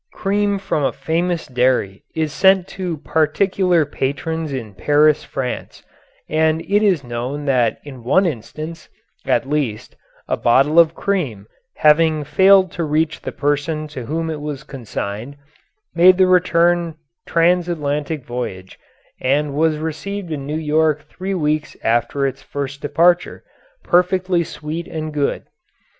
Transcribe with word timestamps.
Cream 0.15 0.57
from 0.57 0.83
a 0.83 0.91
famous 0.91 1.45
dairy 1.45 2.01
is 2.15 2.33
sent 2.33 2.67
to 2.69 2.97
particular 2.97 3.85
patrons 3.85 4.51
in 4.51 4.73
Paris, 4.73 5.23
France, 5.23 5.83
and 6.27 6.59
it 6.61 6.81
is 6.83 7.03
known 7.03 7.45
that 7.45 7.77
in 7.83 8.03
one 8.03 8.25
instance, 8.25 8.89
at 9.27 9.47
least, 9.47 9.95
a 10.27 10.35
bottle 10.35 10.79
of 10.79 10.95
cream, 10.95 11.45
having 11.75 12.23
failed 12.23 12.71
to 12.71 12.83
reach 12.83 13.21
the 13.21 13.31
person 13.31 13.87
to 13.89 14.05
whom 14.07 14.31
it 14.31 14.41
was 14.41 14.63
consigned, 14.63 15.37
made 15.93 16.17
the 16.17 16.25
return 16.25 16.95
transatlantic 17.27 18.25
voyage 18.25 18.79
and 19.21 19.53
was 19.53 19.77
received 19.77 20.31
in 20.31 20.47
New 20.47 20.57
York 20.57 21.03
three 21.09 21.35
weeks 21.35 21.77
after 21.83 22.25
its 22.25 22.41
first 22.41 22.81
departure, 22.81 23.43
perfectly 23.83 24.43
sweet 24.43 24.87
and 24.87 25.13
good. 25.13 25.43